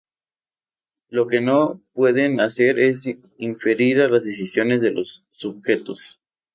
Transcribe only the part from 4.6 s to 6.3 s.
de los sujetos.